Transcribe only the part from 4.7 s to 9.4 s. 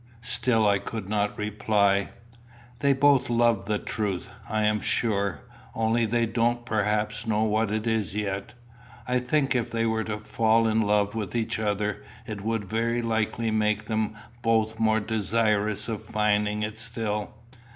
sure; only they don't perhaps know what it is yet. I